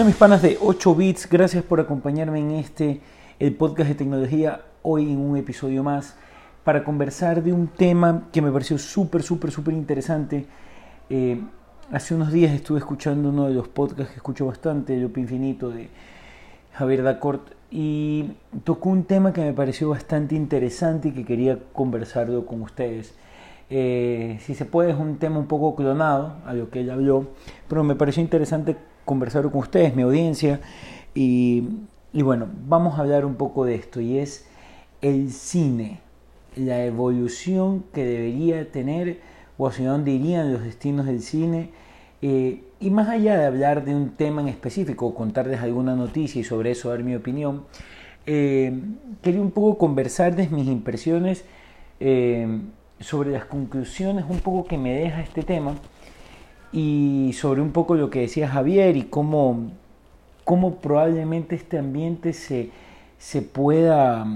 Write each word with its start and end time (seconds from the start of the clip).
Hola 0.00 0.06
mis 0.06 0.16
panas 0.16 0.40
de 0.40 0.56
8 0.58 0.94
bits, 0.94 1.28
gracias 1.28 1.62
por 1.62 1.78
acompañarme 1.78 2.38
en 2.38 2.52
este, 2.52 3.02
el 3.38 3.54
podcast 3.54 3.90
de 3.90 3.94
tecnología, 3.96 4.62
hoy 4.80 5.12
en 5.12 5.18
un 5.18 5.36
episodio 5.36 5.84
más, 5.84 6.16
para 6.64 6.84
conversar 6.84 7.42
de 7.42 7.52
un 7.52 7.68
tema 7.68 8.28
que 8.32 8.40
me 8.40 8.50
pareció 8.50 8.78
súper, 8.78 9.22
súper, 9.22 9.50
súper 9.50 9.74
interesante. 9.74 10.46
Eh, 11.10 11.42
hace 11.92 12.14
unos 12.14 12.32
días 12.32 12.54
estuve 12.54 12.78
escuchando 12.78 13.28
uno 13.28 13.46
de 13.46 13.52
los 13.52 13.68
podcasts 13.68 14.12
que 14.12 14.16
escucho 14.16 14.46
bastante, 14.46 14.94
El 14.94 15.02
Loop 15.02 15.18
Infinito, 15.18 15.68
de 15.68 15.90
Javier 16.72 17.02
Dacort, 17.02 17.50
y 17.70 18.32
tocó 18.64 18.88
un 18.88 19.04
tema 19.04 19.34
que 19.34 19.42
me 19.42 19.52
pareció 19.52 19.90
bastante 19.90 20.34
interesante 20.34 21.08
y 21.08 21.12
que 21.12 21.26
quería 21.26 21.58
conversarlo 21.74 22.46
con 22.46 22.62
ustedes. 22.62 23.12
Eh, 23.68 24.38
si 24.40 24.54
se 24.54 24.64
puede, 24.64 24.92
es 24.92 24.96
un 24.96 25.18
tema 25.18 25.38
un 25.38 25.46
poco 25.46 25.76
clonado 25.76 26.36
a 26.46 26.54
lo 26.54 26.70
que 26.70 26.80
él 26.80 26.90
habló, 26.90 27.26
pero 27.68 27.84
me 27.84 27.96
pareció 27.96 28.22
interesante 28.22 28.76
conversar 29.04 29.42
con 29.50 29.60
ustedes, 29.60 29.94
mi 29.94 30.02
audiencia, 30.02 30.60
y, 31.14 31.64
bueno, 32.12 32.48
vamos 32.66 32.98
a 32.98 33.02
hablar 33.02 33.24
un 33.24 33.34
poco 33.34 33.64
de 33.64 33.74
esto, 33.74 34.00
y 34.00 34.18
es 34.18 34.46
el 35.00 35.32
cine, 35.32 36.00
la 36.56 36.84
evolución 36.84 37.84
que 37.92 38.04
debería 38.04 38.70
tener, 38.70 39.20
o 39.58 39.66
hacia 39.66 39.90
dónde 39.90 40.12
irían 40.12 40.52
los 40.52 40.62
destinos 40.62 41.06
del 41.06 41.22
cine, 41.22 41.70
eh, 42.22 42.62
y 42.80 42.90
más 42.90 43.08
allá 43.08 43.38
de 43.38 43.46
hablar 43.46 43.84
de 43.84 43.94
un 43.94 44.10
tema 44.10 44.40
en 44.40 44.48
específico, 44.48 45.14
contarles 45.14 45.60
alguna 45.60 45.94
noticia 45.96 46.40
y 46.40 46.44
sobre 46.44 46.70
eso 46.72 46.90
dar 46.90 47.02
mi 47.02 47.14
opinión, 47.14 47.64
eh, 48.26 48.78
quería 49.22 49.40
un 49.40 49.50
poco 49.50 49.78
conversar 49.78 50.36
de 50.36 50.48
mis 50.48 50.66
impresiones 50.66 51.44
eh, 52.00 52.60
sobre 53.00 53.30
las 53.30 53.46
conclusiones 53.46 54.26
un 54.28 54.40
poco 54.40 54.66
que 54.66 54.78
me 54.78 54.92
deja 54.94 55.20
este 55.22 55.42
tema 55.42 55.74
y 56.72 57.32
sobre 57.34 57.60
un 57.60 57.72
poco 57.72 57.94
lo 57.94 58.10
que 58.10 58.20
decía 58.20 58.48
Javier 58.48 58.96
y 58.96 59.04
cómo, 59.04 59.70
cómo 60.44 60.76
probablemente 60.76 61.56
este 61.56 61.78
ambiente 61.78 62.32
se, 62.32 62.70
se 63.18 63.42
pueda 63.42 64.26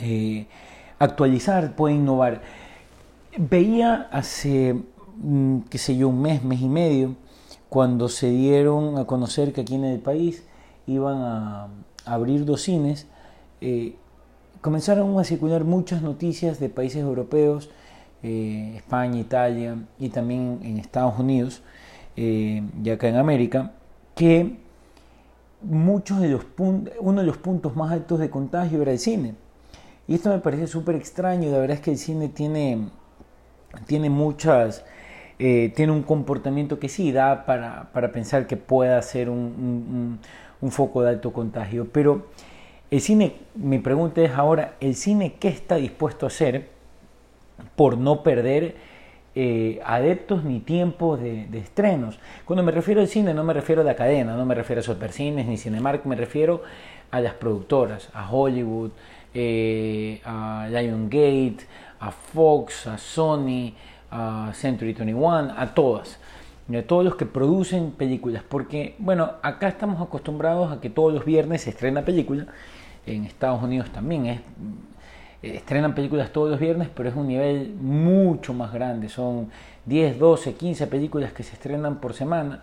eh, 0.00 0.46
actualizar, 0.98 1.74
puede 1.74 1.96
innovar. 1.96 2.42
Veía 3.36 4.08
hace, 4.12 4.76
mm, 5.16 5.60
qué 5.70 5.78
sé 5.78 5.96
yo, 5.96 6.08
un 6.08 6.22
mes, 6.22 6.44
mes 6.44 6.60
y 6.60 6.68
medio, 6.68 7.16
cuando 7.68 8.08
se 8.08 8.30
dieron 8.30 8.98
a 8.98 9.04
conocer 9.06 9.52
que 9.52 9.62
aquí 9.62 9.74
en 9.74 9.84
el 9.84 10.00
país 10.00 10.44
iban 10.86 11.18
a, 11.22 11.68
abrir 12.04 12.44
dos 12.44 12.62
cines, 12.62 13.06
eh, 13.60 13.94
comenzaron 14.60 15.18
a 15.18 15.24
circular 15.24 15.64
muchas 15.64 16.02
noticias 16.02 16.58
de 16.58 16.68
países 16.68 17.02
europeos 17.02 17.70
eh, 18.22 18.74
España, 18.76 19.18
Italia 19.18 19.76
y 19.98 20.10
también 20.10 20.60
en 20.62 20.78
Estados 20.78 21.18
Unidos 21.18 21.62
eh, 22.16 22.62
y 22.82 22.90
acá 22.90 23.08
en 23.08 23.16
América, 23.16 23.72
que 24.14 24.58
muchos 25.62 26.20
de 26.20 26.28
los 26.28 26.44
uno 26.58 27.20
de 27.20 27.26
los 27.26 27.38
puntos 27.38 27.76
más 27.76 27.92
altos 27.92 28.18
de 28.18 28.30
contagio 28.30 28.82
era 28.82 28.92
el 28.92 28.98
cine. 28.98 29.34
Y 30.06 30.14
esto 30.14 30.28
me 30.30 30.38
parece 30.38 30.66
súper 30.66 30.96
extraño, 30.96 31.50
la 31.50 31.58
verdad 31.58 31.76
es 31.76 31.82
que 31.82 31.92
el 31.92 31.98
cine 31.98 32.28
tiene, 32.28 32.88
tiene 33.86 34.10
muchas, 34.10 34.84
eh, 35.38 35.72
tiene 35.76 35.92
un 35.92 36.02
comportamiento 36.02 36.78
que 36.78 36.88
sí 36.88 37.12
da 37.12 37.46
para, 37.46 37.92
para 37.92 38.10
pensar 38.12 38.46
que 38.46 38.56
pueda 38.56 39.00
ser 39.02 39.30
un, 39.30 40.18
un, 40.60 40.70
foco 40.72 41.02
de 41.02 41.10
alto 41.10 41.32
contagio. 41.32 41.88
Pero 41.92 42.26
el 42.90 43.00
cine, 43.00 43.36
mi 43.54 43.78
pregunta 43.78 44.20
es 44.20 44.32
ahora, 44.32 44.74
¿el 44.80 44.96
cine 44.96 45.36
qué 45.38 45.48
está 45.48 45.76
dispuesto 45.76 46.26
a 46.26 46.28
hacer? 46.28 46.79
Por 47.76 47.98
no 47.98 48.22
perder 48.22 48.76
eh, 49.36 49.80
adeptos 49.84 50.42
ni 50.42 50.58
tiempo 50.58 51.16
de, 51.16 51.46
estrenos. 51.52 52.18
Cuando 52.44 52.64
me 52.64 52.72
refiero 52.72 53.00
al 53.00 53.06
cine 53.06 53.32
no 53.32 53.44
me 53.44 53.52
refiero 53.52 53.82
a 53.82 53.84
la 53.84 53.94
cadena, 53.94 54.36
no 54.36 54.44
me 54.44 54.56
refiero 54.56 54.80
a 54.80 54.82
Supercines 54.82 55.46
ni 55.46 55.56
Cinemark, 55.56 56.04
me 56.04 56.16
refiero 56.16 56.62
a 57.12 57.20
las 57.20 57.34
productoras, 57.34 58.10
a 58.12 58.28
Hollywood, 58.28 58.90
eh, 59.32 60.20
a 60.24 60.68
Lionsgate, 60.68 61.58
a 62.00 62.10
Fox, 62.10 62.88
a 62.88 62.98
Sony, 62.98 63.72
a 64.10 64.50
Century 64.52 64.94
21, 64.94 65.54
a 65.56 65.74
todas, 65.74 66.18
a 66.76 66.82
todos 66.82 67.04
los 67.04 67.14
que 67.14 67.26
producen 67.26 67.92
películas, 67.92 68.42
porque 68.48 68.96
bueno, 68.98 69.34
acá 69.42 69.68
estamos 69.68 70.00
acostumbrados 70.00 70.72
a 70.72 70.80
que 70.80 70.90
todos 70.90 71.12
los 71.12 71.24
viernes 71.24 71.62
se 71.62 71.70
estrena 71.70 72.04
película, 72.04 72.46
en 73.06 73.24
Estados 73.24 73.62
Unidos 73.62 73.90
también 73.90 74.26
es 74.26 74.40
estrenan 75.42 75.94
películas 75.94 76.32
todos 76.32 76.50
los 76.50 76.60
viernes, 76.60 76.88
pero 76.94 77.08
es 77.08 77.16
un 77.16 77.28
nivel 77.28 77.74
mucho 77.80 78.52
más 78.52 78.72
grande. 78.72 79.08
Son 79.08 79.48
10, 79.86 80.18
12, 80.18 80.54
15 80.54 80.86
películas 80.86 81.32
que 81.32 81.42
se 81.42 81.54
estrenan 81.54 82.00
por 82.00 82.14
semana. 82.14 82.62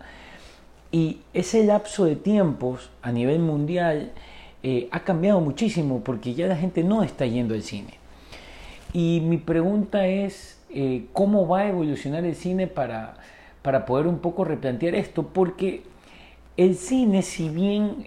Y 0.90 1.18
ese 1.34 1.64
lapso 1.64 2.04
de 2.04 2.16
tiempos 2.16 2.90
a 3.02 3.12
nivel 3.12 3.40
mundial 3.40 4.12
eh, 4.62 4.88
ha 4.90 5.00
cambiado 5.00 5.40
muchísimo 5.40 6.02
porque 6.02 6.34
ya 6.34 6.46
la 6.46 6.56
gente 6.56 6.82
no 6.82 7.02
está 7.02 7.26
yendo 7.26 7.54
al 7.54 7.62
cine. 7.62 7.94
Y 8.92 9.20
mi 9.22 9.36
pregunta 9.36 10.06
es, 10.06 10.58
eh, 10.70 11.06
¿cómo 11.12 11.46
va 11.46 11.60
a 11.60 11.68
evolucionar 11.68 12.24
el 12.24 12.36
cine 12.36 12.66
para, 12.68 13.16
para 13.62 13.84
poder 13.84 14.06
un 14.06 14.20
poco 14.20 14.44
replantear 14.44 14.94
esto? 14.94 15.24
Porque 15.24 15.82
el 16.56 16.74
cine, 16.76 17.22
si 17.22 17.50
bien 17.50 18.06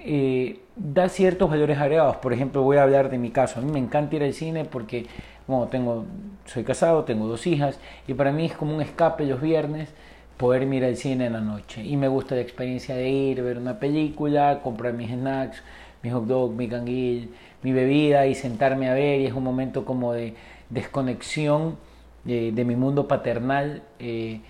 da 0.75 1.09
ciertos 1.09 1.49
valores 1.49 1.77
agregados. 1.77 2.17
Por 2.17 2.33
ejemplo, 2.33 2.61
voy 2.63 2.77
a 2.77 2.83
hablar 2.83 3.09
de 3.09 3.17
mi 3.17 3.31
caso. 3.31 3.59
A 3.59 3.63
mí 3.63 3.71
me 3.71 3.79
encanta 3.79 4.15
ir 4.15 4.23
al 4.23 4.33
cine 4.33 4.65
porque, 4.65 5.05
bueno, 5.47 5.67
tengo, 5.67 6.05
soy 6.45 6.63
casado, 6.63 7.03
tengo 7.03 7.27
dos 7.27 7.45
hijas 7.47 7.79
y 8.07 8.13
para 8.13 8.31
mí 8.31 8.45
es 8.45 8.53
como 8.53 8.75
un 8.75 8.81
escape 8.81 9.25
los 9.25 9.41
viernes 9.41 9.89
poder 10.37 10.65
mirar 10.65 10.89
al 10.89 10.97
cine 10.97 11.27
en 11.27 11.33
la 11.33 11.41
noche. 11.41 11.83
Y 11.83 11.97
me 11.97 12.07
gusta 12.07 12.35
la 12.35 12.41
experiencia 12.41 12.95
de 12.95 13.09
ir, 13.09 13.43
ver 13.43 13.57
una 13.57 13.79
película, 13.79 14.59
comprar 14.63 14.93
mis 14.93 15.11
snacks, 15.11 15.61
mi 16.01 16.09
hot 16.09 16.25
dog, 16.25 16.53
mi 16.53 16.67
canguil, 16.67 17.29
mi 17.61 17.71
bebida 17.73 18.25
y 18.25 18.33
sentarme 18.33 18.89
a 18.89 18.93
ver. 18.93 19.21
Y 19.21 19.27
es 19.27 19.33
un 19.33 19.43
momento 19.43 19.85
como 19.85 20.13
de 20.13 20.33
desconexión 20.69 21.77
eh, 22.25 22.51
de 22.53 22.65
mi 22.65 22.75
mundo 22.75 23.07
paternal 23.07 23.83
eh, 23.99 24.41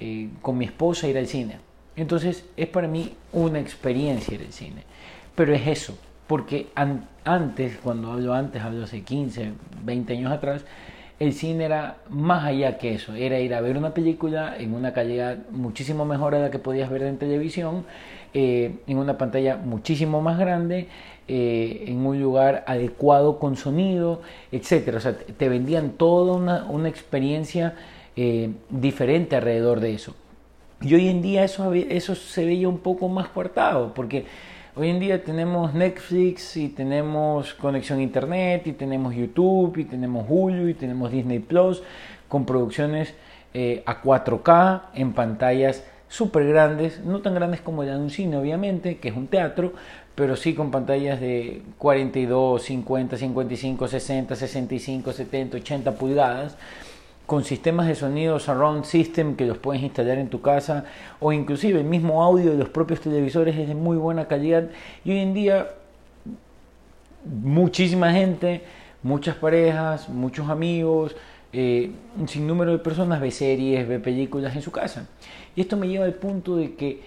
eh, 0.00 0.28
con 0.42 0.58
mi 0.58 0.66
esposa 0.66 1.08
ir 1.08 1.16
al 1.16 1.26
cine. 1.26 1.58
Entonces 1.96 2.44
es 2.56 2.68
para 2.68 2.86
mí 2.86 3.14
una 3.32 3.58
experiencia 3.58 4.34
ir 4.34 4.42
al 4.42 4.52
cine. 4.52 4.82
Pero 5.38 5.54
es 5.54 5.68
eso, 5.68 5.96
porque 6.26 6.66
antes, 7.24 7.78
cuando 7.80 8.10
hablo 8.10 8.34
antes, 8.34 8.60
hablo 8.60 8.82
hace 8.82 9.02
15, 9.02 9.52
20 9.84 10.12
años 10.14 10.32
atrás, 10.32 10.64
el 11.20 11.32
cine 11.32 11.66
era 11.66 11.98
más 12.10 12.44
allá 12.44 12.76
que 12.76 12.94
eso, 12.94 13.14
era 13.14 13.38
ir 13.38 13.54
a 13.54 13.60
ver 13.60 13.78
una 13.78 13.94
película 13.94 14.56
en 14.58 14.74
una 14.74 14.92
calidad 14.92 15.38
muchísimo 15.52 16.04
mejor 16.04 16.34
a 16.34 16.40
la 16.40 16.50
que 16.50 16.58
podías 16.58 16.90
ver 16.90 17.02
en 17.02 17.18
televisión, 17.18 17.84
eh, 18.34 18.80
en 18.88 18.98
una 18.98 19.16
pantalla 19.16 19.56
muchísimo 19.56 20.20
más 20.20 20.40
grande, 20.40 20.88
eh, 21.28 21.84
en 21.86 22.04
un 22.04 22.20
lugar 22.20 22.64
adecuado 22.66 23.38
con 23.38 23.54
sonido, 23.54 24.22
etc. 24.50 24.96
O 24.96 25.00
sea, 25.00 25.16
te 25.16 25.48
vendían 25.48 25.90
toda 25.90 26.36
una, 26.36 26.64
una 26.64 26.88
experiencia 26.88 27.76
eh, 28.16 28.50
diferente 28.70 29.36
alrededor 29.36 29.78
de 29.78 29.94
eso. 29.94 30.16
Y 30.80 30.94
hoy 30.94 31.08
en 31.08 31.22
día 31.22 31.44
eso, 31.44 31.72
eso 31.74 32.16
se 32.16 32.44
veía 32.44 32.68
un 32.68 32.78
poco 32.78 33.08
más 33.08 33.28
cortado, 33.28 33.94
porque 33.94 34.26
Hoy 34.80 34.90
en 34.90 35.00
día 35.00 35.24
tenemos 35.24 35.74
Netflix 35.74 36.56
y 36.56 36.68
tenemos 36.68 37.52
conexión 37.54 37.98
a 37.98 38.02
internet 38.02 38.64
y 38.68 38.72
tenemos 38.74 39.12
YouTube 39.12 39.76
y 39.76 39.84
tenemos 39.84 40.24
Hulu 40.28 40.68
y 40.68 40.74
tenemos 40.74 41.10
Disney 41.10 41.40
Plus 41.40 41.82
con 42.28 42.46
producciones 42.46 43.12
eh, 43.54 43.82
a 43.86 44.00
4K 44.00 44.82
en 44.94 45.14
pantallas 45.14 45.82
súper 46.06 46.46
grandes, 46.46 47.00
no 47.00 47.20
tan 47.22 47.34
grandes 47.34 47.60
como 47.60 47.82
el 47.82 47.88
de 47.88 47.96
un 47.96 48.10
cine 48.10 48.36
obviamente, 48.36 48.98
que 48.98 49.08
es 49.08 49.16
un 49.16 49.26
teatro, 49.26 49.72
pero 50.14 50.36
sí 50.36 50.54
con 50.54 50.70
pantallas 50.70 51.18
de 51.18 51.60
42, 51.78 52.62
50, 52.62 53.16
55, 53.16 53.88
60, 53.88 54.36
65, 54.36 55.12
70, 55.12 55.56
80 55.56 55.94
pulgadas 55.96 56.56
con 57.28 57.44
sistemas 57.44 57.86
de 57.86 57.94
sonido 57.94 58.38
surround 58.38 58.84
system 58.84 59.36
que 59.36 59.44
los 59.44 59.58
puedes 59.58 59.82
instalar 59.82 60.16
en 60.16 60.30
tu 60.30 60.40
casa 60.40 60.86
o 61.20 61.30
inclusive 61.30 61.78
el 61.78 61.84
mismo 61.84 62.22
audio 62.22 62.52
de 62.52 62.56
los 62.56 62.70
propios 62.70 63.02
televisores 63.02 63.54
es 63.54 63.68
de 63.68 63.74
muy 63.74 63.98
buena 63.98 64.26
calidad 64.28 64.70
y 65.04 65.10
hoy 65.10 65.18
en 65.18 65.34
día 65.34 65.68
muchísima 67.26 68.14
gente, 68.14 68.62
muchas 69.02 69.36
parejas, 69.36 70.08
muchos 70.08 70.48
amigos, 70.48 71.14
eh, 71.52 71.90
un 72.18 72.28
sinnúmero 72.28 72.72
de 72.72 72.78
personas 72.78 73.20
ve 73.20 73.30
series, 73.30 73.86
ve 73.86 73.98
películas 73.98 74.56
en 74.56 74.62
su 74.62 74.72
casa. 74.72 75.06
Y 75.54 75.60
esto 75.60 75.76
me 75.76 75.86
lleva 75.86 76.06
al 76.06 76.14
punto 76.14 76.56
de 76.56 76.76
que 76.76 77.02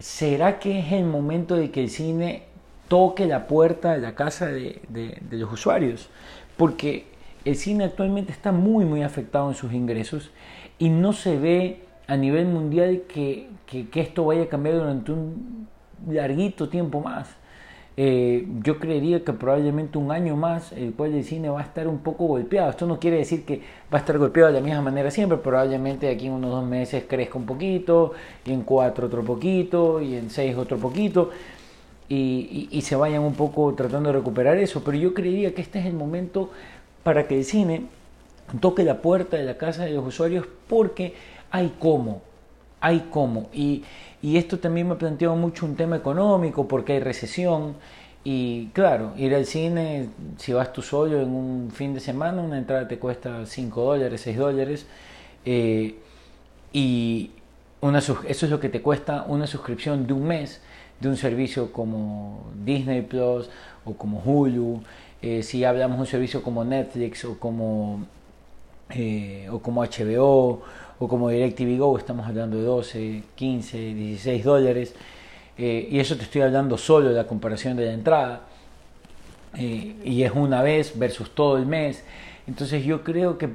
¿será 0.00 0.58
que 0.58 0.80
es 0.80 0.90
el 0.90 1.04
momento 1.04 1.54
de 1.54 1.70
que 1.70 1.80
el 1.80 1.90
cine 1.90 2.42
toque 2.88 3.26
la 3.26 3.46
puerta 3.46 3.92
de 3.92 4.00
la 4.00 4.16
casa 4.16 4.46
de, 4.48 4.80
de 4.88 5.36
los 5.36 5.52
usuarios? 5.52 6.08
Porque 6.56 7.11
el 7.44 7.56
cine 7.56 7.84
actualmente 7.84 8.32
está 8.32 8.52
muy, 8.52 8.84
muy 8.84 9.02
afectado 9.02 9.48
en 9.48 9.54
sus 9.54 9.72
ingresos 9.72 10.30
y 10.78 10.88
no 10.88 11.12
se 11.12 11.38
ve 11.38 11.80
a 12.06 12.16
nivel 12.16 12.46
mundial 12.46 13.02
que, 13.08 13.48
esto 13.94 14.26
vaya 14.26 14.42
a 14.42 14.46
cambiar 14.46 14.76
durante 14.76 15.12
un 15.12 15.68
larguito 16.08 16.68
tiempo 16.68 17.00
más. 17.00 17.28
eh, 17.96 18.46
yo 18.62 18.78
creería 18.78 19.22
que 19.22 19.32
probablemente 19.34 19.98
un 19.98 20.10
año 20.10 20.34
más 20.34 20.72
el 20.72 20.94
cual 20.94 21.12
el 21.14 21.24
cine 21.24 21.50
va 21.50 21.60
a 21.60 21.62
estar 21.62 21.86
un 21.88 21.98
poco 21.98 22.26
golpeado. 22.26 22.70
Esto 22.70 22.86
no 22.86 22.98
quiere 22.98 23.18
decir 23.18 23.44
que 23.44 23.60
va 23.92 23.98
a 23.98 24.00
estar 24.00 24.18
golpeado 24.18 24.48
de 24.48 24.60
la 24.60 24.64
misma 24.64 24.80
manera 24.82 25.10
siempre, 25.10 25.38
probablemente 25.38 26.08
aquí 26.08 26.26
en 26.26 26.32
unos 26.32 26.50
dos 26.50 26.64
meses 26.64 27.04
crezca 27.08 27.38
un 27.38 27.46
poquito, 27.46 28.12
y 28.46 28.52
en 28.52 28.62
cuatro 28.62 29.06
otro 29.06 29.22
poquito, 29.22 30.00
y 30.00 30.14
en 30.16 30.30
seis 30.30 30.56
otro 30.56 30.78
poquito, 30.78 31.30
y, 32.08 32.68
y 32.70 32.80
se 32.82 32.96
vayan 32.96 33.22
un 33.22 33.34
poco 33.34 33.74
tratando 33.74 34.10
de 34.10 34.18
recuperar 34.18 34.56
eso. 34.58 34.82
Pero 34.84 34.98
yo 34.98 35.14
creería 35.14 35.54
que 35.54 35.62
este 35.62 35.78
es 35.78 35.86
el 35.86 35.94
momento 35.94 36.50
para 37.02 37.26
que 37.26 37.38
el 37.38 37.44
cine 37.44 37.86
toque 38.60 38.84
la 38.84 39.00
puerta 39.00 39.36
de 39.36 39.44
la 39.44 39.56
casa 39.56 39.84
de 39.84 39.92
los 39.92 40.06
usuarios 40.06 40.46
porque 40.68 41.14
hay 41.50 41.74
cómo, 41.78 42.22
hay 42.80 43.08
cómo. 43.10 43.48
Y, 43.52 43.84
y 44.20 44.36
esto 44.36 44.58
también 44.58 44.88
me 44.88 44.96
planteado 44.96 45.36
mucho 45.36 45.66
un 45.66 45.76
tema 45.76 45.96
económico 45.96 46.68
porque 46.68 46.94
hay 46.94 47.00
recesión. 47.00 47.76
Y 48.24 48.66
claro, 48.68 49.12
ir 49.16 49.34
al 49.34 49.46
cine, 49.46 50.08
si 50.38 50.52
vas 50.52 50.72
tú 50.72 50.80
solo 50.80 51.20
en 51.20 51.30
un 51.30 51.70
fin 51.72 51.92
de 51.92 52.00
semana, 52.00 52.40
una 52.40 52.58
entrada 52.58 52.86
te 52.86 52.98
cuesta 52.98 53.44
5 53.46 53.82
dólares, 53.82 54.20
6 54.20 54.38
dólares. 54.38 54.86
Eh, 55.44 55.96
y 56.72 57.32
una, 57.80 57.98
eso 57.98 58.22
es 58.28 58.48
lo 58.48 58.60
que 58.60 58.68
te 58.68 58.80
cuesta 58.80 59.24
una 59.26 59.46
suscripción 59.48 60.06
de 60.06 60.12
un 60.12 60.24
mes 60.24 60.60
de 61.00 61.08
un 61.08 61.16
servicio 61.16 61.72
como 61.72 62.46
Disney 62.64 63.02
Plus 63.02 63.50
o 63.84 63.94
como 63.94 64.22
Hulu. 64.24 64.82
Eh, 65.22 65.42
si 65.42 65.64
hablamos 65.64 65.98
de 65.98 66.00
un 66.02 66.06
servicio 66.06 66.42
como 66.42 66.64
Netflix 66.64 67.24
o 67.24 67.38
como, 67.38 68.04
eh, 68.90 69.48
o 69.50 69.60
como 69.60 69.82
HBO 69.84 70.62
o 70.98 71.08
como 71.08 71.28
DirecTV 71.28 71.78
Go, 71.78 71.96
estamos 71.96 72.26
hablando 72.26 72.56
de 72.56 72.64
12, 72.64 73.22
15, 73.34 73.78
16 73.94 74.44
dólares. 74.44 74.94
Eh, 75.58 75.88
y 75.90 76.00
eso 76.00 76.16
te 76.16 76.24
estoy 76.24 76.42
hablando 76.42 76.78
solo 76.78 77.10
de 77.10 77.14
la 77.14 77.26
comparación 77.26 77.76
de 77.76 77.86
la 77.86 77.92
entrada. 77.92 78.40
Eh, 79.56 79.96
y 80.04 80.22
es 80.22 80.32
una 80.32 80.62
vez 80.62 80.98
versus 80.98 81.30
todo 81.30 81.56
el 81.56 81.66
mes. 81.66 82.04
Entonces 82.46 82.84
yo 82.84 83.04
creo 83.04 83.38
que, 83.38 83.50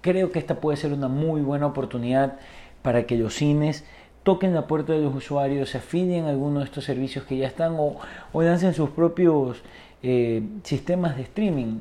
creo 0.00 0.30
que 0.30 0.38
esta 0.38 0.56
puede 0.56 0.76
ser 0.76 0.92
una 0.92 1.08
muy 1.08 1.40
buena 1.40 1.66
oportunidad 1.66 2.38
para 2.82 3.04
que 3.04 3.16
los 3.16 3.34
cines 3.34 3.84
toquen 4.22 4.54
la 4.54 4.68
puerta 4.68 4.92
de 4.92 5.00
los 5.00 5.14
usuarios, 5.14 5.70
se 5.70 5.78
afilien 5.78 6.26
a 6.26 6.30
alguno 6.30 6.60
de 6.60 6.66
estos 6.66 6.84
servicios 6.84 7.24
que 7.24 7.36
ya 7.36 7.48
están 7.48 7.74
o, 7.76 7.96
o 8.32 8.42
lancen 8.42 8.72
sus 8.72 8.90
propios 8.90 9.62
eh, 10.02 10.42
sistemas 10.62 11.16
de 11.16 11.22
streaming 11.22 11.80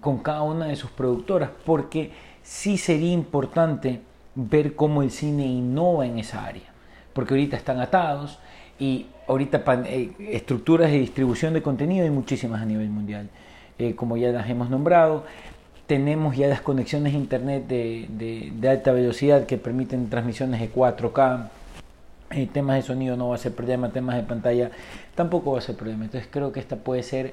con 0.00 0.18
cada 0.18 0.42
una 0.42 0.66
de 0.66 0.76
sus 0.76 0.90
productoras, 0.90 1.50
porque 1.64 2.10
sí 2.42 2.76
sería 2.76 3.12
importante 3.12 4.00
ver 4.34 4.74
cómo 4.74 5.02
el 5.02 5.10
cine 5.10 5.46
innova 5.46 6.06
en 6.06 6.18
esa 6.18 6.44
área, 6.44 6.72
porque 7.12 7.34
ahorita 7.34 7.56
están 7.56 7.80
atados 7.80 8.38
y 8.78 9.06
ahorita 9.28 9.62
eh, 9.86 10.12
estructuras 10.30 10.90
de 10.90 10.98
distribución 10.98 11.54
de 11.54 11.62
contenido 11.62 12.04
hay 12.04 12.10
muchísimas 12.10 12.62
a 12.62 12.64
nivel 12.64 12.90
mundial, 12.90 13.28
eh, 13.78 13.94
como 13.94 14.16
ya 14.16 14.30
las 14.30 14.48
hemos 14.48 14.70
nombrado, 14.70 15.24
tenemos 15.86 16.36
ya 16.36 16.46
las 16.46 16.60
conexiones 16.60 17.14
a 17.14 17.16
internet 17.16 17.66
de, 17.66 18.68
alta 18.68 18.92
velocidad 18.92 19.46
que 19.46 19.58
permiten 19.58 20.08
transmisiones 20.08 20.60
de 20.60 20.72
4K, 20.72 21.48
eh, 22.30 22.48
temas 22.52 22.76
de 22.76 22.82
sonido 22.82 23.16
no 23.16 23.28
va 23.28 23.34
a 23.34 23.38
ser 23.38 23.52
problema, 23.52 23.90
temas 23.90 24.16
de 24.16 24.22
pantalla 24.22 24.70
tampoco 25.14 25.52
va 25.52 25.58
a 25.58 25.62
ser 25.62 25.76
problema, 25.76 26.04
entonces 26.04 26.28
creo 26.30 26.52
que 26.52 26.60
esta 26.60 26.76
puede 26.76 27.02
ser 27.02 27.32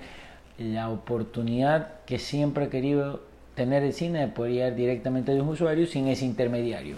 la 0.58 0.90
oportunidad 0.90 2.02
que 2.06 2.20
siempre 2.20 2.66
he 2.66 2.70
querido 2.70 3.22
tener 3.56 3.84
el 3.84 3.94
cine 3.94 4.20
de 4.20 4.28
poder 4.28 4.54
llegar 4.54 4.76
directamente 4.76 5.32
a 5.32 5.36
los 5.36 5.48
usuarios 5.48 5.92
sin 5.92 6.08
ese 6.08 6.26
intermediario 6.26 6.96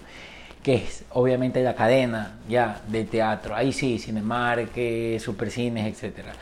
que 0.63 0.75
es 0.75 1.06
obviamente 1.12 1.63
la 1.63 1.75
cadena 1.75 2.38
ya 2.50 2.81
de 2.88 3.06
teatro, 3.06 3.56
ahí 3.56 3.72
sí, 3.72 3.98
Cinemark, 3.98 4.72
Supercines, 5.19 5.88
etcétera. 5.88 6.34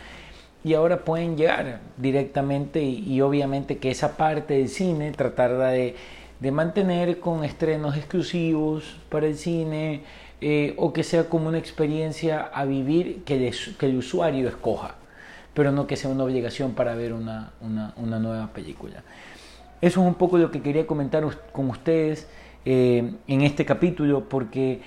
Y 0.63 0.73
ahora 0.73 1.05
pueden 1.05 1.37
llegar 1.37 1.79
directamente 1.97 2.81
y, 2.81 3.21
obviamente 3.21 3.77
que 3.77 3.91
esa 3.91 4.17
parte 4.17 4.55
del 4.55 4.69
cine 4.69 5.11
tratar 5.11 5.57
de, 5.57 5.95
de 6.39 6.51
mantener 6.51 7.19
con 7.19 7.43
estrenos 7.43 7.95
exclusivos 7.95 8.97
para 9.09 9.27
el 9.27 9.37
cine 9.37 10.01
eh, 10.41 10.75
o 10.77 10.93
que 10.93 11.03
sea 11.03 11.29
como 11.29 11.47
una 11.47 11.57
experiencia 11.57 12.41
a 12.53 12.65
vivir 12.65 13.23
que, 13.23 13.51
que, 13.79 13.85
el 13.85 13.97
usuario 13.97 14.47
escoja, 14.47 14.95
pero 15.53 15.71
no 15.71 15.87
que 15.87 15.95
sea 15.95 16.11
una 16.11 16.23
obligación 16.23 16.73
para 16.73 16.95
ver 16.95 17.13
una, 17.13 17.51
una, 17.61 17.93
una 17.97 18.19
nueva 18.19 18.47
película. 18.53 19.03
Eso 19.81 20.01
es 20.01 20.07
un 20.07 20.15
poco 20.15 20.37
lo 20.37 20.51
que 20.51 20.61
quería 20.61 20.85
comentar 20.87 21.23
con 21.51 21.69
ustedes 21.69 22.27
eh, 22.65 23.13
en 23.27 23.41
este 23.41 23.65
capítulo, 23.65 24.27
porque 24.27 24.81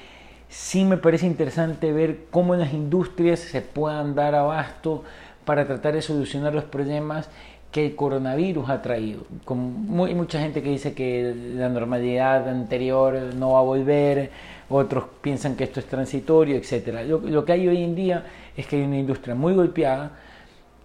sí 0.49 0.85
me 0.85 0.97
parece 0.97 1.26
interesante 1.26 1.93
ver 1.93 2.26
cómo 2.31 2.55
las 2.56 2.73
industrias 2.73 3.41
se 3.41 3.61
puedan 3.62 4.14
dar 4.14 4.35
abasto 4.35 5.05
para 5.44 5.67
tratar 5.67 5.94
de 5.94 6.02
solucionar 6.02 6.55
los 6.55 6.64
problemas 6.64 7.29
que 7.73 7.87
el 7.87 7.97
coronavirus 7.97 8.69
ha 8.69 8.82
traído. 8.82 9.23
Con 9.44 9.87
hay 10.06 10.14
mucha 10.14 10.41
gente 10.41 10.62
que 10.62 10.70
dice 10.70 10.93
que 10.93 11.35
la 11.55 11.69
normalidad 11.69 12.49
anterior 12.49 13.14
no 13.37 13.52
va 13.52 13.61
a 13.61 13.62
volver, 13.62 14.31
otros 14.70 15.05
piensan 15.20 15.56
que 15.56 15.64
esto 15.64 15.81
es 15.81 15.87
transitorio, 15.87 16.56
etc. 16.56 17.06
lo 17.06 17.44
que 17.44 17.52
hay 17.52 17.69
hoy 17.69 17.82
en 17.82 17.94
día 17.94 18.25
es 18.56 18.67
que 18.67 18.76
hay 18.76 18.82
una 18.82 18.99
industria 18.99 19.34
muy 19.34 19.52
golpeada, 19.52 20.12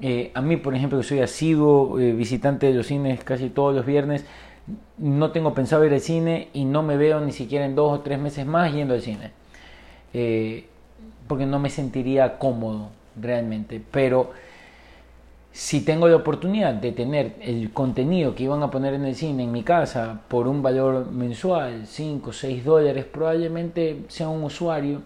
eh, 0.01 0.31
a 0.33 0.41
mí, 0.41 0.57
por 0.57 0.75
ejemplo, 0.75 0.97
que 0.97 1.03
soy 1.03 1.19
asiduo 1.19 1.99
eh, 1.99 2.11
visitante 2.11 2.67
de 2.67 2.73
los 2.73 2.87
cines 2.87 3.23
casi 3.23 3.49
todos 3.49 3.73
los 3.73 3.85
viernes, 3.85 4.25
no 4.97 5.31
tengo 5.31 5.53
pensado 5.53 5.85
ir 5.85 5.93
al 5.93 6.01
cine 6.01 6.49
y 6.53 6.65
no 6.65 6.83
me 6.83 6.97
veo 6.97 7.21
ni 7.21 7.31
siquiera 7.31 7.65
en 7.65 7.75
dos 7.75 7.99
o 7.99 8.01
tres 8.01 8.19
meses 8.19 8.45
más 8.45 8.73
yendo 8.73 8.93
al 8.93 9.01
cine. 9.01 9.31
Eh, 10.13 10.65
porque 11.27 11.45
no 11.45 11.59
me 11.59 11.69
sentiría 11.69 12.37
cómodo 12.37 12.89
realmente. 13.19 13.81
Pero 13.91 14.31
si 15.55 15.85
tengo 15.85 16.07
la 16.09 16.17
oportunidad 16.17 16.73
de 16.73 16.91
tener 16.91 17.35
el 17.39 17.71
contenido 17.71 18.35
que 18.35 18.43
iban 18.43 18.61
a 18.61 18.69
poner 18.69 18.93
en 18.93 19.05
el 19.05 19.15
cine 19.15 19.43
en 19.43 19.53
mi 19.53 19.63
casa 19.63 20.21
por 20.27 20.47
un 20.49 20.61
valor 20.61 21.09
mensual, 21.11 21.87
5 21.87 22.29
o 22.29 22.33
6 22.33 22.65
dólares, 22.65 23.05
probablemente 23.05 24.01
sea 24.09 24.27
un 24.27 24.43
usuario 24.43 25.01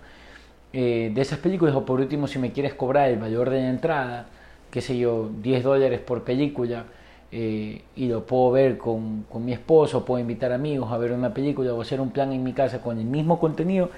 de 0.71 1.13
esas 1.15 1.39
películas 1.39 1.75
o 1.75 1.85
por 1.85 1.99
último 1.99 2.27
si 2.27 2.39
me 2.39 2.51
quieres 2.51 2.73
cobrar 2.73 3.09
el 3.09 3.19
valor 3.19 3.49
de 3.49 3.67
entrada 3.67 4.27
qué 4.71 4.81
sé 4.81 4.97
yo, 4.97 5.29
10 5.41 5.63
dólares 5.63 5.99
por 5.99 6.23
película 6.23 6.85
eh, 7.31 7.81
y 7.95 8.07
lo 8.07 8.25
puedo 8.25 8.51
ver 8.51 8.77
con, 8.77 9.23
con, 9.29 9.45
mi 9.45 9.53
esposo, 9.53 10.05
puedo 10.05 10.19
invitar 10.19 10.51
amigos 10.51 10.91
a 10.91 10.97
ver 10.97 11.11
una 11.11 11.33
película 11.33 11.73
o 11.73 11.81
hacer 11.81 12.01
un 12.01 12.11
plan 12.11 12.31
en 12.33 12.43
mi 12.43 12.53
casa 12.53 12.81
con 12.81 12.97
el 12.99 13.05
mismo 13.05 13.39
contenido, 13.39 13.89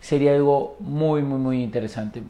sería 0.00 0.34
algo 0.34 0.76
muy, 0.80 1.22
muy, 1.22 1.38
muy 1.38 1.62
interesante. 1.62 2.22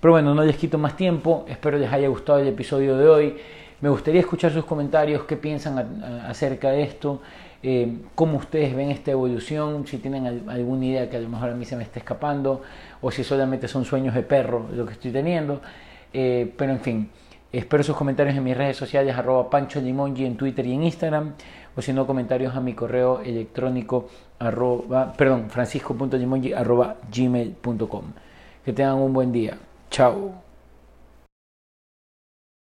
Pero 0.00 0.12
bueno, 0.12 0.34
no 0.34 0.42
les 0.44 0.56
quito 0.56 0.78
más 0.78 0.96
tiempo, 0.96 1.44
espero 1.48 1.78
les 1.78 1.92
haya 1.92 2.08
gustado 2.08 2.38
el 2.38 2.48
episodio 2.48 2.96
de 2.96 3.08
hoy. 3.08 3.36
Me 3.80 3.88
gustaría 3.88 4.20
escuchar 4.20 4.50
sus 4.52 4.64
comentarios, 4.64 5.24
qué 5.24 5.36
piensan 5.36 6.02
acerca 6.26 6.70
de 6.70 6.82
esto, 6.82 7.20
eh, 7.62 7.98
cómo 8.14 8.38
ustedes 8.38 8.74
ven 8.74 8.90
esta 8.90 9.10
evolución, 9.10 9.86
si 9.86 9.98
tienen 9.98 10.48
alguna 10.48 10.84
idea 10.84 11.10
que 11.10 11.16
a 11.16 11.20
lo 11.20 11.28
mejor 11.28 11.50
a 11.50 11.54
mí 11.54 11.64
se 11.64 11.76
me 11.76 11.82
está 11.82 11.98
escapando, 11.98 12.62
o 13.00 13.10
si 13.10 13.24
solamente 13.24 13.68
son 13.68 13.84
sueños 13.84 14.14
de 14.14 14.22
perro 14.22 14.66
lo 14.74 14.86
que 14.86 14.92
estoy 14.92 15.10
teniendo. 15.10 15.60
Eh, 16.12 16.52
pero 16.56 16.72
en 16.72 16.80
fin, 16.80 17.10
Espero 17.52 17.82
sus 17.82 17.96
comentarios 17.96 18.36
en 18.36 18.44
mis 18.44 18.56
redes 18.56 18.76
sociales, 18.76 19.16
arroba 19.16 19.50
Pancho 19.50 19.80
Limongi 19.80 20.24
en 20.24 20.36
Twitter 20.36 20.64
y 20.66 20.72
en 20.72 20.84
Instagram, 20.84 21.32
o 21.74 21.82
si 21.82 21.92
no, 21.92 22.06
comentarios 22.06 22.54
a 22.54 22.60
mi 22.60 22.74
correo 22.74 23.22
electrónico, 23.22 24.08
arroba, 24.38 25.12
perdón, 25.14 25.50
francisco.limongi 25.50 26.52
arroba 26.52 26.98
gmail.com. 27.12 28.04
Que 28.64 28.72
tengan 28.72 28.98
un 28.98 29.12
buen 29.12 29.32
día. 29.32 29.58
Chao. 29.90 30.42